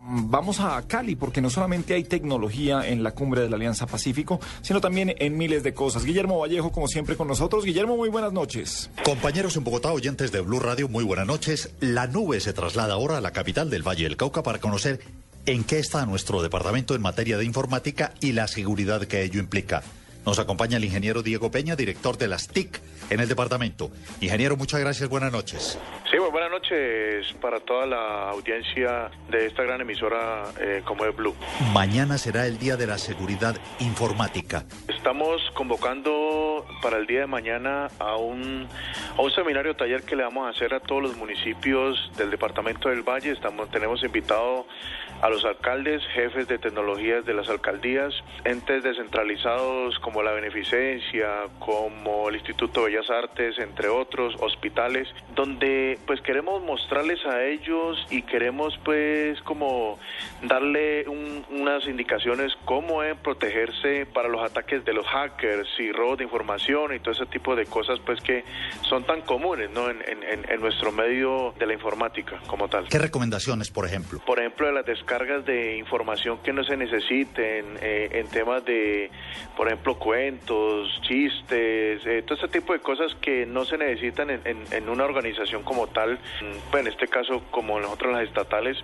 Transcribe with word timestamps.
Vamos 0.00 0.60
a 0.60 0.80
Cali 0.86 1.16
porque 1.16 1.40
no 1.40 1.50
solamente 1.50 1.94
hay 1.94 2.04
tecnología 2.04 2.88
en 2.88 3.02
la 3.02 3.12
cumbre 3.12 3.42
de 3.42 3.50
la 3.50 3.56
Alianza 3.56 3.86
Pacífico, 3.86 4.40
sino 4.62 4.80
también 4.80 5.14
en 5.18 5.36
miles 5.36 5.62
de 5.62 5.74
cosas. 5.74 6.04
Guillermo 6.04 6.38
Vallejo, 6.38 6.72
como 6.72 6.88
siempre, 6.88 7.16
con 7.16 7.28
nosotros. 7.28 7.64
Guillermo, 7.64 7.96
muy 7.96 8.08
buenas 8.08 8.32
noches. 8.32 8.90
Compañeros 9.04 9.56
en 9.56 9.64
Bogotá, 9.64 9.92
oyentes 9.92 10.32
de 10.32 10.40
Blue 10.40 10.60
Radio, 10.60 10.88
muy 10.88 11.04
buenas 11.04 11.26
noches. 11.26 11.70
La 11.80 12.06
nube 12.06 12.40
se 12.40 12.52
traslada 12.52 12.94
ahora 12.94 13.18
a 13.18 13.20
la 13.20 13.32
capital 13.32 13.70
del 13.70 13.86
Valle 13.86 14.04
del 14.04 14.16
Cauca 14.16 14.42
para 14.42 14.58
conocer 14.58 15.00
en 15.46 15.64
qué 15.64 15.78
está 15.78 16.04
nuestro 16.06 16.42
departamento 16.42 16.94
en 16.94 17.02
materia 17.02 17.38
de 17.38 17.44
informática 17.44 18.12
y 18.20 18.32
la 18.32 18.48
seguridad 18.48 19.06
que 19.06 19.22
ello 19.22 19.40
implica. 19.40 19.82
Nos 20.26 20.38
acompaña 20.38 20.76
el 20.76 20.84
ingeniero 20.84 21.22
Diego 21.22 21.50
Peña, 21.50 21.76
director 21.76 22.18
de 22.18 22.28
las 22.28 22.48
TIC 22.48 22.80
en 23.10 23.20
el 23.20 23.28
departamento. 23.28 23.90
Ingeniero, 24.20 24.56
muchas 24.56 24.80
gracias, 24.80 25.08
buenas 25.08 25.32
noches. 25.32 25.78
Sí, 26.10 26.18
muy 26.18 26.30
buenas 26.30 26.50
noches 26.50 27.32
para 27.40 27.60
toda 27.60 27.86
la 27.86 28.30
audiencia 28.30 29.10
de 29.30 29.46
esta 29.46 29.62
gran 29.62 29.80
emisora 29.80 30.44
eh, 30.60 30.82
como 30.84 31.04
es 31.04 31.14
Blue. 31.14 31.34
Mañana 31.72 32.18
será 32.18 32.46
el 32.46 32.58
Día 32.58 32.76
de 32.76 32.86
la 32.86 32.98
Seguridad 32.98 33.56
Informática. 33.80 34.64
Estamos 35.08 35.40
convocando 35.54 36.66
para 36.82 36.98
el 36.98 37.06
día 37.06 37.20
de 37.20 37.26
mañana 37.26 37.88
a 37.98 38.16
un, 38.18 38.68
a 39.16 39.22
un 39.22 39.30
seminario 39.30 39.74
taller 39.74 40.02
que 40.02 40.14
le 40.14 40.22
vamos 40.22 40.46
a 40.46 40.50
hacer 40.50 40.74
a 40.74 40.80
todos 40.80 41.02
los 41.02 41.16
municipios 41.16 42.10
del 42.18 42.30
departamento 42.30 42.90
del 42.90 43.00
Valle. 43.00 43.30
Estamos, 43.30 43.70
tenemos 43.70 44.04
invitado 44.04 44.66
a 45.22 45.30
los 45.30 45.46
alcaldes, 45.46 46.02
jefes 46.12 46.46
de 46.46 46.58
tecnologías 46.58 47.24
de 47.24 47.34
las 47.34 47.48
alcaldías, 47.48 48.14
entes 48.44 48.84
descentralizados 48.84 49.98
como 50.00 50.22
la 50.22 50.32
Beneficencia, 50.32 51.46
como 51.58 52.28
el 52.28 52.36
Instituto 52.36 52.84
de 52.84 52.90
Bellas 52.92 53.10
Artes, 53.10 53.58
entre 53.58 53.88
otros, 53.88 54.36
hospitales, 54.40 55.08
donde 55.34 55.98
pues 56.06 56.20
queremos 56.20 56.62
mostrarles 56.62 57.24
a 57.24 57.44
ellos 57.44 58.06
y 58.10 58.22
queremos 58.22 58.78
pues 58.84 59.40
como 59.40 59.98
darle 60.42 61.06
indicaciones 61.86 62.52
cómo 62.64 63.02
es 63.02 63.16
protegerse 63.18 64.06
para 64.06 64.28
los 64.28 64.42
ataques 64.42 64.84
de 64.84 64.92
los 64.92 65.06
hackers 65.06 65.68
y 65.78 65.92
robos 65.92 66.18
de 66.18 66.24
información 66.24 66.94
y 66.94 67.00
todo 67.00 67.12
ese 67.12 67.26
tipo 67.26 67.54
de 67.56 67.66
cosas 67.66 67.98
pues 68.04 68.20
que 68.20 68.44
son 68.82 69.04
tan 69.04 69.22
comunes 69.22 69.70
¿no? 69.70 69.90
en, 69.90 69.98
en 70.02 70.60
nuestro 70.60 70.92
medio 70.92 71.54
de 71.58 71.66
la 71.66 71.74
informática 71.74 72.40
como 72.46 72.68
tal. 72.68 72.88
¿Qué 72.88 72.98
recomendaciones, 72.98 73.70
por 73.70 73.86
ejemplo? 73.86 74.20
Por 74.24 74.38
ejemplo, 74.38 74.66
de 74.66 74.72
las 74.72 74.86
descargas 74.86 75.44
de 75.44 75.76
información 75.76 76.38
que 76.42 76.52
no 76.52 76.64
se 76.64 76.76
necesiten 76.76 77.78
eh, 77.80 78.08
en 78.12 78.28
temas 78.28 78.64
de, 78.64 79.10
por 79.56 79.68
ejemplo, 79.68 79.98
cuentos, 79.98 80.88
chistes, 81.02 82.04
eh, 82.06 82.22
todo 82.26 82.38
ese 82.38 82.48
tipo 82.48 82.72
de 82.72 82.80
cosas 82.80 83.14
que 83.20 83.46
no 83.46 83.64
se 83.64 83.78
necesitan 83.78 84.30
en, 84.30 84.40
en, 84.44 84.88
una 84.88 85.04
organización 85.04 85.62
como 85.62 85.86
tal, 85.88 86.18
pues 86.70 86.86
en 86.86 86.92
este 86.92 87.08
caso 87.08 87.42
como 87.50 87.78
nosotros 87.78 88.12
las 88.12 88.24
estatales, 88.24 88.78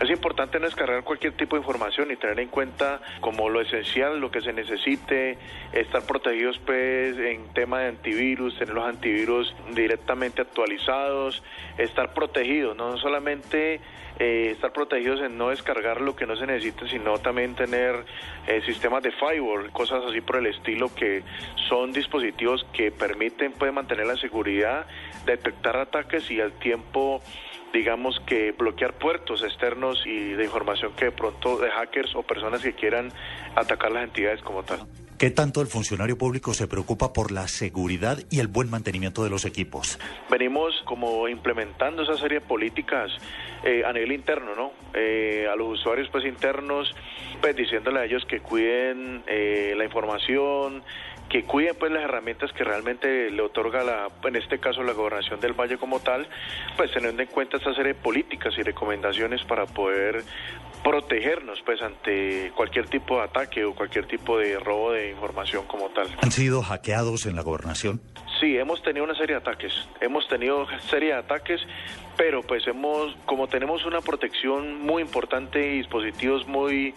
es 0.00 0.10
importante 0.10 0.58
no 0.58 0.66
descargar 0.66 1.02
cualquier 1.04 1.34
tipo 1.34 1.56
de 1.56 1.62
información 1.62 2.10
y 2.10 2.16
tener 2.16 2.37
en 2.40 2.48
cuenta 2.48 3.00
como 3.20 3.48
lo 3.48 3.60
esencial, 3.60 4.20
lo 4.20 4.30
que 4.30 4.40
se 4.40 4.52
necesite, 4.52 5.38
estar 5.72 6.06
protegidos 6.06 6.58
pues 6.64 7.16
en 7.18 7.48
tema 7.54 7.80
de 7.80 7.88
antivirus, 7.88 8.58
tener 8.58 8.74
los 8.74 8.86
antivirus 8.86 9.54
directamente 9.74 10.42
actualizados, 10.42 11.42
estar 11.78 12.14
protegidos, 12.14 12.76
no 12.76 12.96
solamente 12.98 13.80
eh, 14.18 14.50
estar 14.52 14.72
protegidos 14.72 15.20
en 15.20 15.38
no 15.38 15.50
descargar 15.50 16.00
lo 16.00 16.16
que 16.16 16.26
no 16.26 16.34
se 16.36 16.44
necesita, 16.46 16.88
sino 16.88 17.18
también 17.18 17.54
tener 17.54 18.04
eh, 18.48 18.60
sistemas 18.66 19.02
de 19.02 19.12
firewall, 19.12 19.70
cosas 19.70 20.04
así 20.04 20.20
por 20.20 20.36
el 20.36 20.46
estilo, 20.46 20.92
que 20.92 21.22
son 21.68 21.92
dispositivos 21.92 22.66
que 22.72 22.90
permiten 22.90 23.52
pues, 23.52 23.72
mantener 23.72 24.06
la 24.06 24.16
seguridad, 24.16 24.86
detectar 25.24 25.76
ataques 25.76 26.28
y 26.32 26.40
al 26.40 26.52
tiempo 26.52 27.22
digamos 27.72 28.20
que 28.26 28.52
bloquear 28.52 28.94
puertos 28.94 29.42
externos 29.42 30.04
y 30.06 30.32
de 30.32 30.44
información 30.44 30.92
que 30.94 31.06
de 31.06 31.12
pronto 31.12 31.58
de 31.58 31.70
hackers 31.70 32.14
o 32.14 32.22
personas 32.22 32.62
que 32.62 32.74
quieran 32.74 33.12
atacar 33.54 33.92
las 33.92 34.04
entidades 34.04 34.42
como 34.42 34.62
tal. 34.62 34.86
¿Qué 35.18 35.30
tanto 35.30 35.60
el 35.60 35.66
funcionario 35.66 36.16
público 36.16 36.54
se 36.54 36.68
preocupa 36.68 37.12
por 37.12 37.32
la 37.32 37.48
seguridad 37.48 38.18
y 38.30 38.38
el 38.38 38.46
buen 38.46 38.70
mantenimiento 38.70 39.24
de 39.24 39.30
los 39.30 39.44
equipos? 39.44 39.98
Venimos 40.30 40.80
como 40.84 41.26
implementando 41.26 42.04
esa 42.04 42.16
serie 42.16 42.38
de 42.38 42.46
políticas 42.46 43.10
eh, 43.64 43.82
a 43.84 43.92
nivel 43.92 44.12
interno, 44.12 44.54
¿no? 44.54 44.70
Eh, 44.94 45.48
a 45.52 45.56
los 45.56 45.80
usuarios 45.80 46.08
pues 46.12 46.24
internos, 46.24 46.94
pues 47.40 47.56
diciéndole 47.56 47.98
a 47.98 48.04
ellos 48.04 48.24
que 48.26 48.38
cuiden 48.38 49.24
eh, 49.26 49.74
la 49.76 49.82
información, 49.82 50.84
que 51.28 51.42
cuiden 51.42 51.74
pues 51.76 51.90
las 51.90 52.04
herramientas 52.04 52.52
que 52.52 52.62
realmente 52.62 53.30
le 53.30 53.42
otorga 53.42 53.82
la, 53.82 54.08
en 54.22 54.36
este 54.36 54.60
caso 54.60 54.84
la 54.84 54.92
gobernación 54.92 55.40
del 55.40 55.52
Valle 55.52 55.78
como 55.78 55.98
tal, 55.98 56.28
pues 56.76 56.92
teniendo 56.92 57.20
en 57.22 57.28
cuenta 57.28 57.56
esta 57.56 57.74
serie 57.74 57.94
de 57.94 58.00
políticas 58.00 58.54
y 58.56 58.62
recomendaciones 58.62 59.42
para 59.44 59.66
poder 59.66 60.24
protegernos 60.82 61.60
pues 61.64 61.82
ante 61.82 62.52
cualquier 62.54 62.88
tipo 62.88 63.16
de 63.16 63.24
ataque 63.24 63.64
o 63.64 63.74
cualquier 63.74 64.06
tipo 64.06 64.38
de 64.38 64.58
robo 64.58 64.92
de 64.92 65.07
información 65.10 65.66
como 65.66 65.88
tal. 65.90 66.08
¿Han 66.22 66.32
sido 66.32 66.62
hackeados 66.62 67.26
en 67.26 67.36
la 67.36 67.42
gobernación? 67.42 68.00
Sí, 68.40 68.56
hemos 68.56 68.82
tenido 68.82 69.04
una 69.04 69.14
serie 69.14 69.34
de 69.36 69.40
ataques. 69.40 69.72
Hemos 70.00 70.28
tenido 70.28 70.66
serie 70.88 71.08
de 71.08 71.18
ataques, 71.18 71.60
pero 72.18 72.42
pues 72.42 72.66
hemos, 72.66 73.16
como 73.26 73.46
tenemos 73.46 73.86
una 73.86 74.00
protección 74.00 74.82
muy 74.82 75.02
importante 75.02 75.64
y 75.64 75.78
dispositivos 75.78 76.48
muy, 76.48 76.92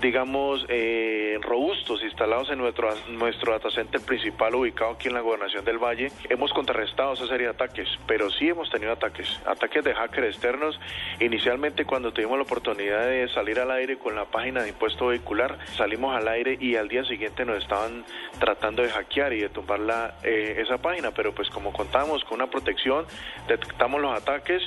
digamos, 0.00 0.64
eh, 0.68 1.38
robustos 1.42 2.00
instalados 2.04 2.50
en 2.50 2.58
nuestro, 2.58 2.88
nuestro 3.08 3.50
data 3.50 3.68
center 3.72 4.00
principal 4.00 4.54
ubicado 4.54 4.92
aquí 4.92 5.08
en 5.08 5.14
la 5.14 5.22
gobernación 5.22 5.64
del 5.64 5.78
Valle, 5.78 6.12
hemos 6.28 6.52
contrarrestado 6.52 7.14
esa 7.14 7.26
serie 7.26 7.48
de 7.48 7.52
ataques, 7.52 7.88
pero 8.06 8.30
sí 8.30 8.48
hemos 8.48 8.70
tenido 8.70 8.92
ataques, 8.92 9.40
ataques 9.44 9.82
de 9.82 9.92
hackers 9.92 10.28
externos. 10.28 10.78
Inicialmente 11.18 11.84
cuando 11.84 12.12
tuvimos 12.12 12.38
la 12.38 12.44
oportunidad 12.44 13.08
de 13.08 13.28
salir 13.34 13.58
al 13.58 13.72
aire 13.72 13.98
con 13.98 14.14
la 14.14 14.26
página 14.26 14.62
de 14.62 14.68
impuesto 14.68 15.08
vehicular, 15.08 15.58
salimos 15.76 16.16
al 16.16 16.28
aire 16.28 16.56
y 16.60 16.76
al 16.76 16.86
día 16.86 17.04
siguiente 17.04 17.44
nos 17.44 17.60
estaban 17.60 18.04
tratando 18.38 18.82
de 18.82 18.90
hackear 18.90 19.32
y 19.32 19.40
de 19.40 19.48
tumbar 19.48 19.80
la, 19.80 20.14
eh, 20.22 20.58
esa 20.58 20.78
página, 20.78 21.10
pero 21.10 21.34
pues 21.34 21.50
como 21.50 21.72
contamos 21.72 22.22
con 22.22 22.36
una 22.40 22.48
protección, 22.48 23.04
detectamos 23.48 24.00
los 24.00 24.16
ataques 24.16 24.59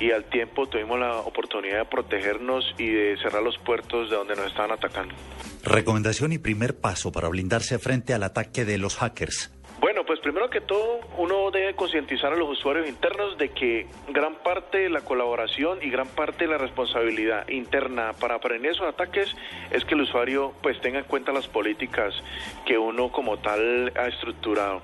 y 0.00 0.12
al 0.12 0.24
tiempo 0.24 0.68
tuvimos 0.68 0.98
la 0.98 1.16
oportunidad 1.18 1.78
de 1.78 1.84
protegernos 1.84 2.74
y 2.78 2.88
de 2.88 3.16
cerrar 3.18 3.42
los 3.42 3.58
puertos 3.58 4.10
de 4.10 4.16
donde 4.16 4.36
nos 4.36 4.46
estaban 4.46 4.70
atacando. 4.70 5.14
Recomendación 5.64 6.32
y 6.32 6.38
primer 6.38 6.78
paso 6.78 7.10
para 7.10 7.28
blindarse 7.28 7.78
frente 7.78 8.14
al 8.14 8.22
ataque 8.22 8.64
de 8.64 8.78
los 8.78 8.96
hackers. 8.96 9.52
Bueno, 9.80 10.04
pues 10.04 10.18
primero 10.18 10.50
que 10.50 10.60
todo, 10.60 10.98
uno 11.18 11.52
debe 11.52 11.74
concientizar 11.74 12.32
a 12.32 12.36
los 12.36 12.48
usuarios 12.50 12.88
internos 12.88 13.38
de 13.38 13.50
que 13.50 13.86
gran 14.08 14.34
parte 14.42 14.78
de 14.78 14.90
la 14.90 15.02
colaboración 15.02 15.78
y 15.82 15.90
gran 15.90 16.08
parte 16.08 16.46
de 16.46 16.50
la 16.50 16.58
responsabilidad 16.58 17.48
interna 17.48 18.12
para 18.14 18.40
prevenir 18.40 18.72
esos 18.72 18.88
ataques 18.88 19.36
es 19.70 19.84
que 19.84 19.94
el 19.94 20.00
usuario 20.00 20.52
pues 20.62 20.80
tenga 20.80 20.98
en 20.98 21.04
cuenta 21.04 21.30
las 21.32 21.46
políticas 21.46 22.12
que 22.66 22.76
uno 22.76 23.12
como 23.12 23.38
tal 23.38 23.92
ha 23.96 24.08
estructurado. 24.08 24.82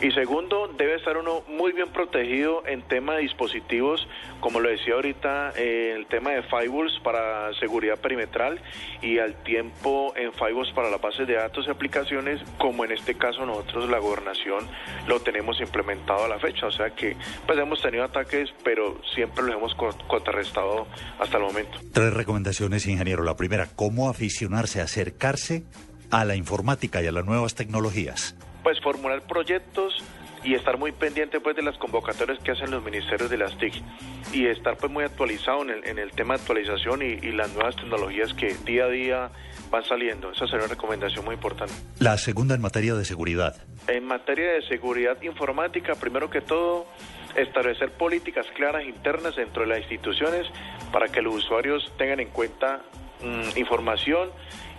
Y 0.00 0.12
segundo, 0.12 0.68
debe 0.78 0.94
estar 0.94 1.18
uno 1.18 1.42
muy 1.46 1.72
bien 1.72 1.88
protegido 1.88 2.66
en 2.66 2.80
tema 2.80 3.16
de 3.16 3.22
dispositivos, 3.22 4.08
como 4.40 4.58
lo 4.58 4.70
decía 4.70 4.94
ahorita, 4.94 5.52
en 5.56 5.96
el 5.96 6.06
tema 6.06 6.30
de 6.30 6.42
firewalls 6.42 6.98
para 7.04 7.52
seguridad 7.60 7.98
perimetral 7.98 8.62
y 9.02 9.18
al 9.18 9.34
tiempo 9.42 10.14
en 10.16 10.32
firewalls 10.32 10.72
para 10.72 10.88
las 10.88 11.02
bases 11.02 11.28
de 11.28 11.34
datos 11.34 11.66
y 11.66 11.70
aplicaciones, 11.70 12.40
como 12.56 12.86
en 12.86 12.92
este 12.92 13.14
caso 13.14 13.44
nosotros 13.44 13.90
la 13.90 13.98
gobernación 13.98 14.66
lo 15.06 15.20
tenemos 15.20 15.60
implementado 15.60 16.24
a 16.24 16.28
la 16.28 16.38
fecha. 16.38 16.66
O 16.66 16.72
sea 16.72 16.90
que 16.90 17.14
pues 17.46 17.58
hemos 17.58 17.82
tenido 17.82 18.04
ataques, 18.04 18.54
pero 18.64 19.02
siempre 19.14 19.44
los 19.44 19.56
hemos 19.56 19.74
contrarrestado 19.74 20.86
hasta 21.18 21.36
el 21.36 21.42
momento. 21.42 21.78
Tres 21.92 22.14
recomendaciones, 22.14 22.86
ingeniero. 22.86 23.22
La 23.22 23.36
primera, 23.36 23.66
¿cómo 23.76 24.08
aficionarse, 24.08 24.80
acercarse 24.80 25.62
a 26.10 26.24
la 26.24 26.36
informática 26.36 27.02
y 27.02 27.06
a 27.06 27.12
las 27.12 27.26
nuevas 27.26 27.54
tecnologías? 27.54 28.34
Pues 28.62 28.80
formular 28.80 29.22
proyectos 29.22 30.02
y 30.42 30.54
estar 30.54 30.78
muy 30.78 30.92
pendiente 30.92 31.40
pues 31.40 31.56
de 31.56 31.62
las 31.62 31.76
convocatorias 31.76 32.38
que 32.42 32.52
hacen 32.52 32.70
los 32.70 32.82
ministerios 32.82 33.28
de 33.30 33.36
las 33.36 33.56
TIC 33.58 33.74
y 34.32 34.46
estar 34.46 34.76
pues 34.76 34.90
muy 34.90 35.04
actualizado 35.04 35.62
en 35.62 35.70
el, 35.70 35.86
en 35.86 35.98
el 35.98 36.10
tema 36.12 36.34
de 36.34 36.40
actualización 36.40 37.02
y, 37.02 37.26
y, 37.26 37.32
las 37.32 37.52
nuevas 37.52 37.76
tecnologías 37.76 38.32
que 38.34 38.54
día 38.64 38.84
a 38.84 38.88
día 38.88 39.30
van 39.70 39.84
saliendo. 39.84 40.32
Esa 40.32 40.46
sería 40.46 40.64
una 40.64 40.74
recomendación 40.74 41.24
muy 41.24 41.34
importante. 41.34 41.74
La 41.98 42.16
segunda 42.16 42.54
en 42.54 42.60
materia 42.60 42.94
de 42.94 43.04
seguridad. 43.04 43.56
En 43.86 44.04
materia 44.04 44.52
de 44.52 44.62
seguridad 44.62 45.20
informática, 45.22 45.94
primero 45.94 46.30
que 46.30 46.40
todo, 46.40 46.86
establecer 47.36 47.92
políticas 47.92 48.46
claras 48.56 48.84
internas 48.84 49.36
dentro 49.36 49.62
de 49.62 49.68
las 49.68 49.78
instituciones 49.80 50.46
para 50.92 51.08
que 51.08 51.22
los 51.22 51.34
usuarios 51.34 51.92
tengan 51.96 52.20
en 52.20 52.28
cuenta 52.28 52.82
mmm, 53.22 53.58
información 53.58 54.30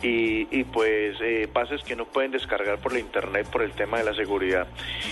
y, 0.01 0.47
y 0.51 0.63
pues 0.63 1.17
eh, 1.21 1.47
bases 1.51 1.83
que 1.83 1.95
no 1.95 2.05
pueden 2.05 2.31
descargar 2.31 2.79
por 2.79 2.93
la 2.93 2.99
internet 2.99 3.47
por 3.51 3.61
el 3.61 3.71
tema 3.71 3.99
de 3.99 4.03
la 4.03 4.13
seguridad. 4.13 4.67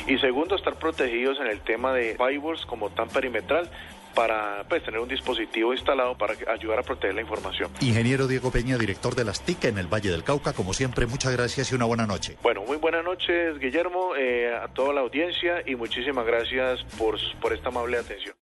Y 0.08 0.18
segundo, 0.18 0.56
estar 0.56 0.76
protegidos 0.76 1.40
en 1.40 1.48
el 1.48 1.62
tema 1.62 1.94
de 1.94 2.16
firewalls 2.16 2.66
como 2.66 2.90
tan 2.90 3.10
perimetral 3.10 3.70
para 4.16 4.64
pues, 4.68 4.84
tener 4.84 5.00
un 5.00 5.08
dispositivo 5.08 5.74
instalado 5.74 6.18
para 6.18 6.34
ayudar 6.52 6.80
a 6.80 6.84
proteger 6.84 7.16
la 7.16 7.22
información. 7.22 7.72
Ingeniero 7.80 8.28
Diego 8.28 8.52
Peña, 8.52 8.78
director 8.78 9.16
de 9.16 9.24
las 9.24 9.42
TIC 9.42 9.66
en 9.66 9.78
el 9.78 9.88
Valle 9.88 10.10
del 10.10 10.24
Cauca, 10.24 10.54
como 10.54 10.74
siempre, 10.74 11.06
muchas 11.06 11.32
gracias 11.34 11.72
y 11.72 11.76
una 11.76 11.86
buena 11.86 12.06
noche. 12.06 12.36
Bueno, 12.42 12.64
muy 12.64 12.78
buenas 12.78 13.04
noches, 13.04 13.60
Guillermo, 13.60 14.16
eh, 14.18 14.54
a 14.54 14.68
toda 14.70 14.94
la 14.94 15.02
audiencia 15.02 15.64
y 15.66 15.76
muchísimas 15.76 16.26
gracias 16.26 16.84
por, 16.98 17.18
por 17.40 17.54
esta 17.54 17.70
amable 17.70 17.98
atención. 17.98 18.34